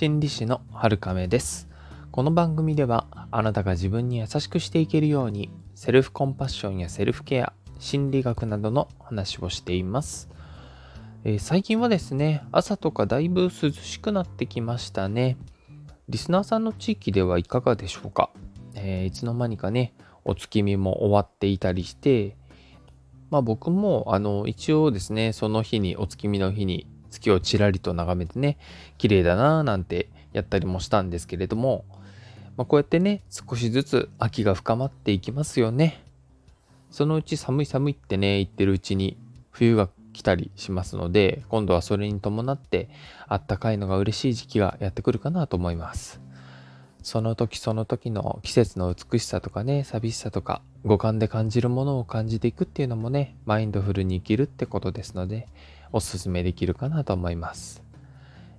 [0.00, 1.68] 心理師の春亀です。
[2.12, 10.28] この番組ではあなたが自分に優しくしていけるようにセルフコンパッションやセルフケア心理学などの話をしています、
[11.24, 15.36] えー、最近はですね朝とかだいぶ涼しくなってきましたね。
[16.08, 18.30] リスナーさんの地域ではいかがでしょうか、
[18.76, 19.94] えー、いつの間にかね
[20.24, 22.36] お月見も終わっていたりして
[23.30, 28.58] まあ僕もあの一応ですねその日にお月見の日に月をちらりと眺めてね
[28.98, 31.84] 綺麗だなぁなんてやったりもしたんですけれども、
[32.56, 36.02] まあ、こうやってね少しずつ秋が深まっていきますよね。
[36.90, 39.18] そのうち寒い寒いってね言ってるうちに
[39.50, 42.88] 冬が来たりしますので今度はそれに伴って
[43.26, 46.20] あったかいのが嬉しい時期がやってくるかなと思います。
[47.02, 55.46] その時その時の季節の美しさとかね寂しさとか五感で感じるものを感じていくっていうのもねマインドフルに生きるってことですので
[55.92, 57.82] おすすめできるかなと思います、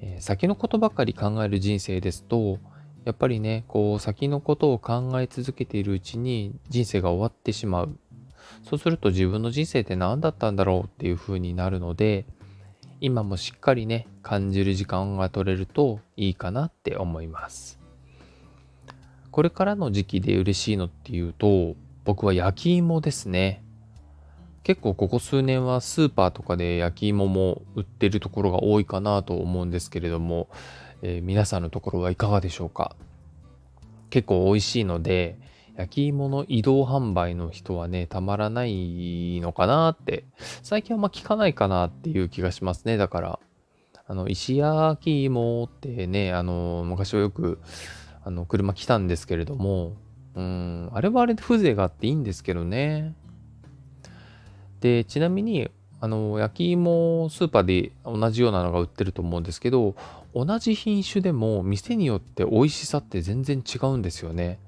[0.00, 2.58] えー、先のことばかり考える人生ですと
[3.04, 7.98] やっぱりねこう先のことを考え続けているうちに人生が終わってしまう。
[8.62, 12.26] そうすると自分の人生って何だったんだろうっていう風になるので
[13.00, 17.78] 今もしっかりね感じる時間が取れるといいかなって思います。
[19.30, 23.62] これからの時期で嬉しいのっていうと僕は焼き芋ですね。
[24.62, 30.48] 結構ここ数年はスーパーとかで焼き芋も売ってるところが多いかなと思うんですけれども、
[31.02, 32.94] えー、皆さんのところはいかがでしょうか？
[34.10, 35.38] 結構美味しいので
[35.76, 40.24] 焼き芋の移動販売の人はねたまらないのかなって。
[40.62, 42.98] 最近はあんま聞かないかなっていう気がしますね。
[42.98, 43.38] だから
[44.06, 47.60] あの石焼き芋ってねあの昔はよく
[48.24, 49.96] あの車来たんですけれども
[50.34, 53.14] うんあれはあれで風情があっていいんですけどね。
[54.80, 59.94] で、ちなみに、あの、焼き芋スーパーで同じようなのが売ってると思うんですけど、
[60.34, 64.58] 同じ品種でも店によって美味しさって全然違うんですよね。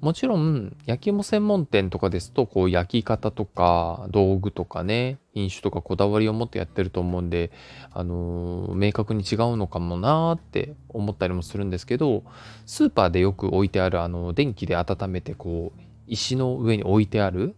[0.00, 7.50] もちろん、焼き芋専門店とかですと、こう、焼き方とか、道具とかね、品種とかこだわりを持ってやってると思うんで、
[7.92, 12.24] あのー、明確に違うのかもなーって思ったりもするんですけど、
[12.64, 17.54] スーパーでよく置いてある、あの、電気で温めて、こう、石の上に置いてある、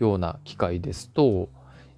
[0.00, 1.48] ような機械ですと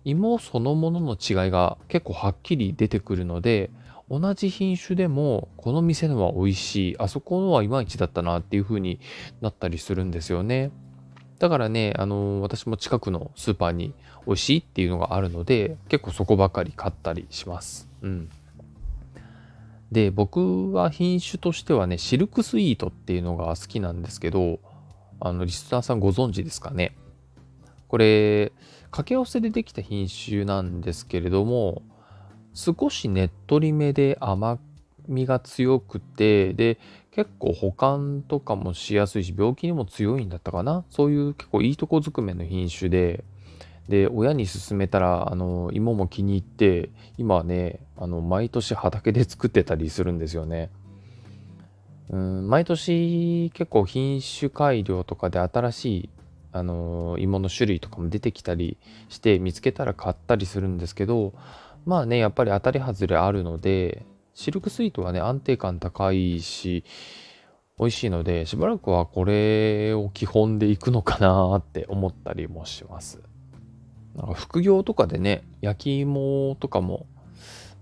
[0.04, 3.70] 芋そのものの違いが結構はっきり出てくるので
[4.10, 9.00] 同じ品種でもこの店のは美味しいあそこのはいまいちだったなっていう風に
[9.40, 10.70] なったりするんですよね。
[11.38, 13.94] だからねあの私も近くのスーパーに
[14.26, 17.88] 美味しいっていうのがあるので結構そこばかり買ったりします。
[18.02, 18.28] うん。
[19.90, 24.58] で僕は品種としてはねシルクスイートっていうのが好きなんですけど
[25.20, 26.96] あのリスナーさんご存知ですかね？
[27.92, 28.52] これ、
[28.84, 31.82] 掛け合わせでできた品種なんですけれども、
[32.54, 34.58] 少しねっとりめで甘
[35.08, 36.78] みが強くて、で、
[37.10, 40.86] 結構保管とかもしやすいし、病気にも強いんだったかな？
[40.88, 43.24] そういう結構いいとこずくめの品種で、
[43.90, 46.88] で、親に勧めたら、あの、芋も気に入って、
[47.18, 50.70] 今はね、あの、毎年畑で作ってたりするんですよね。
[52.08, 56.10] うん、毎年結構品種改良とかで新しい
[56.52, 58.76] あの芋の種類とかも出てきたり
[59.08, 61.32] して見つけたら買ったりするんですけど
[61.86, 64.04] まあねやっぱり当たり外れあるので
[64.34, 66.84] シルクスイートはね安定感高いし
[67.78, 73.20] 美味しいのでしばらくはこれを基本でいくのかなって思ったりもします。
[74.14, 77.06] なんか副業とかでね焼き芋とかも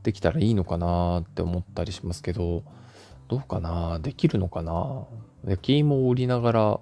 [0.05, 2.63] できたらいいのかなって思ったりしますけど
[3.29, 5.07] どうかなできるのかな
[5.45, 6.81] 焼き芋を売りながら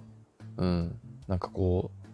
[0.58, 1.00] うん。
[1.28, 2.08] なんかこう、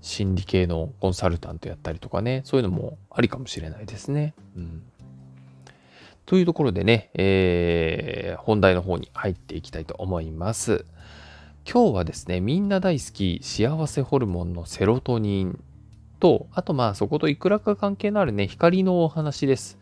[0.00, 4.34] 心理系のコンサルタントやったりとかね、そういうのもありかもしれないですね。
[4.56, 4.82] うん。
[6.26, 10.84] というところでね、えー、本題の方に入っていきたいと思います。
[11.70, 15.58] 今日はですね、みんな大好き幸せホルモンのセロトニン
[16.20, 19.78] と、あとまあそこといくらか関係のあるね、光のお話です。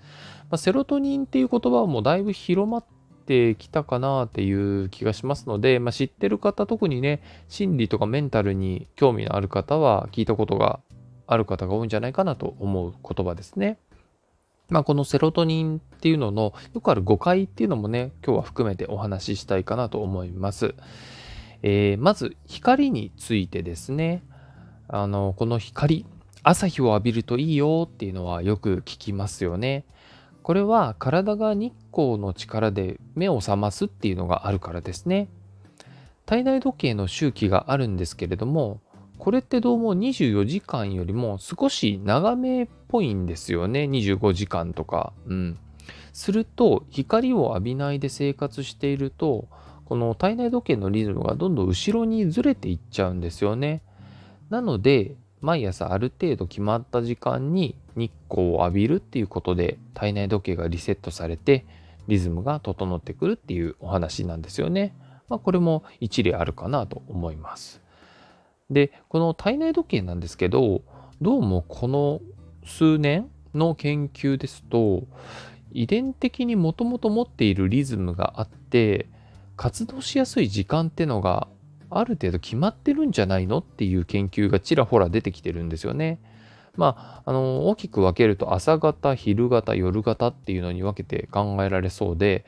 [0.50, 2.84] まあ、セロトニンっていう言葉はもうだいぶ広まっ
[3.26, 10.80] てきたかなっていう気がしますので、まあ、知ってる方、特にね、心理とかメンタルに興味のある方は聞いたことが
[11.26, 13.78] ある方が多いんじゃないかなと思う言葉ですね。
[14.68, 20.74] まあ、このセロトニンっていうののよくある誤解っていうのもね、今日は含めてお話ししたいかなと思います。
[21.62, 24.22] えー、まず、光についてですね。
[24.88, 26.06] あの、この光、
[26.42, 29.84] 朝日を浴びるといいよっていうのはよく聞きますよね。
[30.46, 35.26] これは体が日光の力で目を覚ますっていうのがあるからですね。
[36.24, 38.80] 体内時計の周期があるんですけれども、
[39.18, 43.88] これってどうも24時間よりも少し長めっぽいんですよね。
[43.90, 45.12] 25時間とか。
[45.26, 45.58] うん。
[46.12, 49.48] すると光を浴びないで生活していると
[49.84, 53.82] この体内時計のリズムがどんどん後ろにずれていっちゃうんですよね。
[54.48, 61.64] なので毎朝ある程度決まった時間に日光を浴びるっていうことで体内時計がリセットされて
[62.08, 64.94] リズムが整ってくるっていうお話なんですよね。
[65.28, 67.82] まあ、これも一例あるかなと思います。
[68.70, 70.82] で、この体内時計なんですけど、
[71.20, 72.20] どうもこの
[72.64, 75.04] 数年の研究ですと、
[75.72, 79.06] 遺伝的にもともと持っているリズムがあって、
[79.56, 81.48] 活動しやすい時間ってのが
[81.90, 86.20] ある程度決まってるんじゃないのっていう研究がちらほら出てきてるんですよね。
[86.76, 92.44] まあ、あの大きく分けると朝型昼型夜型っていうのに分けて考えられそうで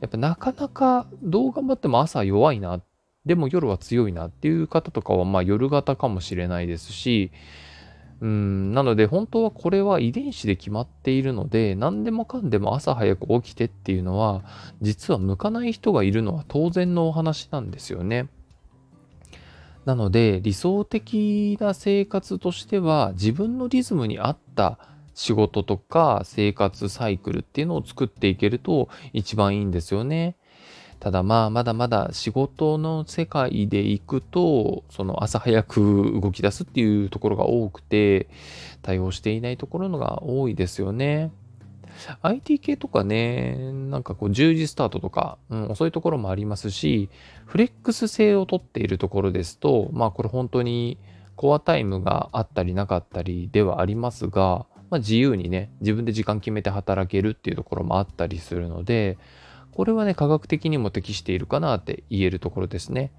[0.00, 2.80] やっぱなかなかどう頑張っても朝弱いな
[3.24, 7.30] でも夜は強いなっていう方とかはまあ夜型かもしれないですし
[8.20, 14.44] うんなので本当はこれは遺伝子で決まっているので何でもかんでも朝早く起きてっていうのは
[14.80, 18.28] 実は向かない人がいるのは当然のお話なんですよね。
[19.84, 24.78] なので理想的な生活としては自分のリズムに合った
[25.14, 30.36] 仕事とか生活サイクルっていうのを作っていけると一番いいんですよね。
[31.00, 38.28] ただまあまだまだ仕事の世界で行くとその朝早く動き出すっていうところが多くて
[38.82, 41.32] 対応していないところのが多いですよね。
[42.22, 43.56] IT 系とかね、
[43.90, 47.10] なんかこう10時スタートとか、うん、遅いところもありますし、
[47.46, 50.98] フレックス性をとっているところですと、まあこれ本当に
[51.36, 59.16] コアタイムがあったりなかったりではありますが、まあ、自由にね、自分で時間決めて働けるっていうところもあったりするので、
[59.72, 63.10] これはね、科学的にも適しているかなって言えるところですね。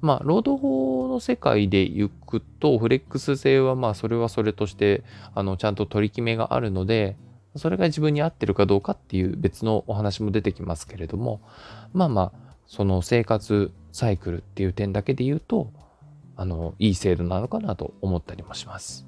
[0.00, 5.02] まあ、労働法の世界で行くと、フレックス性はまあ、それはそれとして、
[5.34, 7.16] あの、ちゃんと取り決めがあるので、
[7.58, 11.40] それが自分に合ってるかどうかっていう別のお話も出てきますけれども、
[11.92, 12.32] まあまあ、
[12.66, 15.72] その生活サイクルっていう点だけで言うと、
[16.36, 19.06] あの、いい制度なのかなと思ったりもします。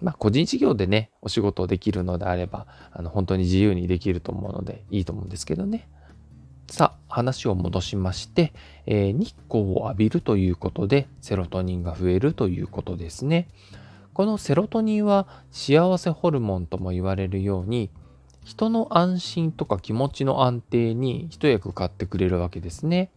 [0.00, 5.88] まあ、個人事業でね、お仕事できるのであれば、あの、本当に自由にできると思うのでいいと思うんですけどね。
[6.68, 8.52] さあ、話を戻しまして、
[8.86, 13.48] えー、日光を浴びるということで、セロトニンが増えるということですね。
[14.20, 17.88] このセロトニンは幸せホルモンとも言われるように
[18.44, 23.12] 人の安心とか気持ちの安定に一役買ってくれるわけですね。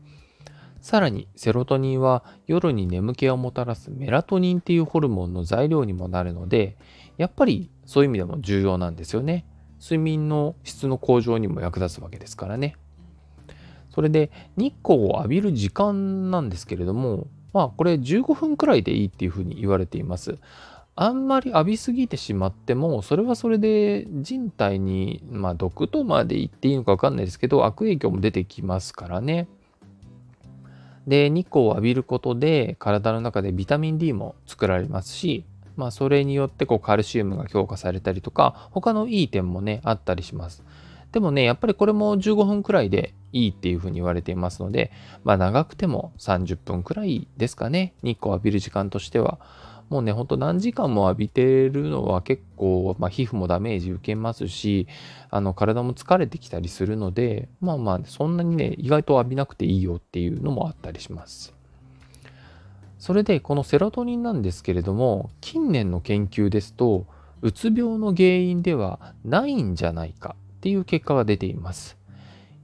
[0.79, 6.77] さらにセロトニンは夜に眠気をもたらすメラトニンっていうホルモンの材料にもなるので
[7.17, 9.45] やっぱりそういう意味でも重要なんですよね。
[9.81, 12.77] 睡眠の質の向上にも役立つわけですからね。
[13.89, 20.37] それで日光を浴びる時間なんですけれどもまあこれ15分くらいでいいっていうふうに言われています。
[20.95, 29.47] あんまり浴びすぎてしまっても、それはそれで人体に、まあ毒とまで言っていいのかわかんないですけど、悪影響も出てきますからね。
[31.07, 35.45] で、日光を浴びることで体の中でビタミン D も作られますし、
[35.75, 40.63] まあそれによってこうカルシウムが強化されたりとか、他のいい点もね、あったりします。
[41.11, 44.91] でもね、やっぱりこれも15分くらいでいいっていうふうに言われていますので、
[45.23, 49.39] まあ長くても30分くらいですかね、日光を浴びる時間としては。
[49.89, 54.87] もうね、ほんと何時間も浴びてるのは結構、まあ、皮膚もダメージ受けますし、
[55.29, 61.53] あの体も疲れてきたりするので、まあまあ、そんなにね、意外と浴びなくていいよっていうのもあったりします。
[62.99, 67.05] それで、このセロトニンなんですけれども、近年の研究ですと、
[67.41, 71.97] うつ病の原因ではないんじゃないかっていう結果が出ています。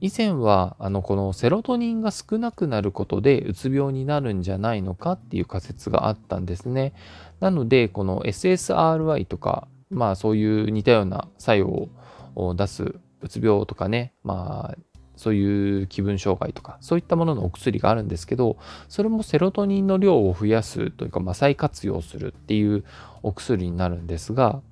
[0.00, 6.94] 以前はあのこのセロトニンが少なくなることでうつ病になるんじゃないのかっていう仮説があったんですね。
[7.40, 11.88] なのでこの SSRI とかまあそういう似たような作用
[12.34, 14.78] を出すうつ病とかねまあ
[15.16, 18.56] そういう気分障害とかそういったもののお薬があるんですけど
[18.88, 22.84] それもセロトニンの量を増やすというか、まあ、再活用するっていう
[23.22, 24.62] お薬になるんですが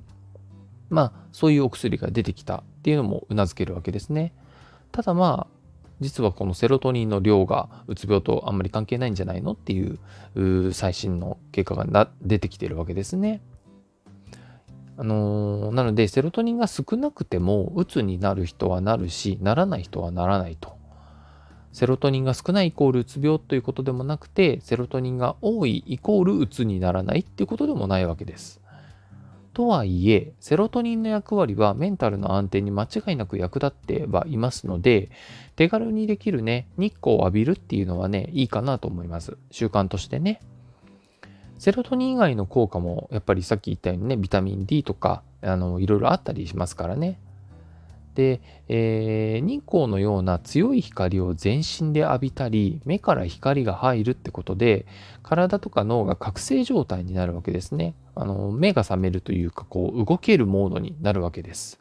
[0.88, 4.32] まあそういうお薬が出てきたっていうのもうなずけるわけですね。
[4.92, 5.58] ただまあ、
[6.00, 13.40] 実はこのセロトニンの量がうつ病とあんまり関係ないんじゃないのっていう最新の結果が出てきてるわけですね。
[14.96, 20.76] あのー、なのでセロトニンが少なくてもうつになる人はなるしならない人はならないと。
[21.72, 28.60] セロトニンが少ないイコールうつ病ということでもなくてセロトニンが多いイコールうつにならないっていうことでもないわけです。
[29.58, 35.10] とはいえ、セロトニンの役割はメンタルの安定に間違いなく役立ってはいますので、
[35.56, 39.36] 手軽にできるね、日光を浴びるっていうのはね、いいかなと思います。
[39.50, 40.40] 習慣としてね。
[41.58, 47.18] セロトニン以外の効果も、やっぱりさっき言ったようにね、ビタミン D とか、あの、いろいろあったりしますからね。
[48.18, 54.86] で、えー、日光のような強い光を全身で浴びたり、目から光が入るってことで、
[55.22, 57.94] 体とか脳が覚醒状態になるわけですね。
[58.16, 61.78] あの目が覚めるというか、こう動けるモードになるわけです。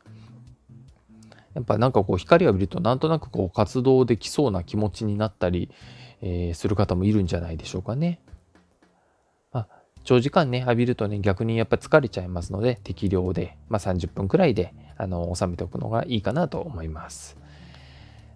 [1.56, 5.72] やっぱなんかこう光を浴びるとなんとなくこう活動できそうな気持ちになったり、
[6.22, 8.20] えー、する方もいるんじゃないでしょうかね。
[10.04, 17.38] 長時間ね、浴びるとね、逆にやっぱ疲れちゃいますので、適量で、まあ、30分くらいで、あの、収めておくのがいいかなと思います。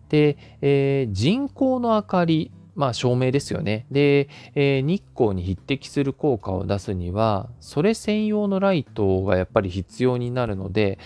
[0.10, 3.86] で、えー、人工の明かり、まあ照明ですよね。
[3.92, 10.98] で、えー、日光に匹敵する効果を出すには、それ専用のライトがやっぱり必要になるので、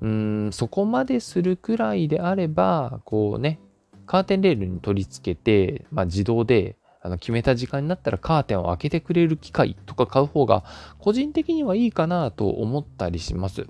[0.00, 3.60] うん、そこまでするくらいであれば、こうね、
[4.06, 10.64] カーテンレールに取り付けて、まあ、自動であの決めた時間になったらカーテンを開けてくれる機械とか買う方が
[10.98, 13.66] 個人的にはいいかなと思ったりします。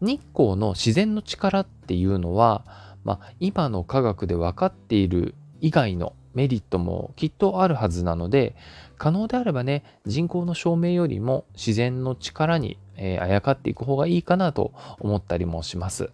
[0.00, 2.64] 日光の自然の力っていうのは、
[3.04, 8.54] まあ、今の科学で分かっている以外のメリットもきっとあるはずなので
[8.96, 16.10] 可能であればね人工の照明よりも自然の力に、えー、あやかっていく方がいいかなと思ったりもします。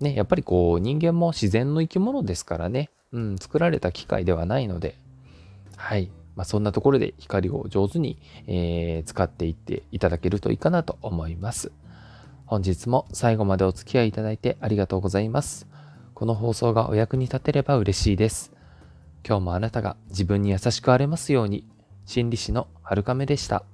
[0.00, 4.96] ね、やっぱりこう人間も自然の生き物ですからね、うん、作られた機械ではないので、
[5.76, 6.10] はい。
[6.34, 11.70] まあ、そんなところで光を上手に、えー、使っていっていただけるといいかなと思います。
[12.52, 15.66] 本日も最後までお付き合いいただいてありがとうございます。
[16.12, 18.52] この放送がお役に立てれば嬉しいです。
[19.26, 21.64] 今日もあなたが自分に優しくあれますように、
[22.04, 23.64] 心理師のはるかめでした。